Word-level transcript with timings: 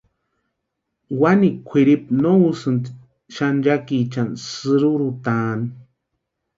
Wani 1.21 1.49
kwʼiripu 1.67 2.11
no 2.21 2.31
úsïnti 2.49 2.89
xanchakiechani 3.35 4.35
sïrurhutani. 4.49 5.67